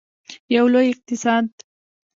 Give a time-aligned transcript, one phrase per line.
[0.55, 1.47] یو لوی اقتصاد.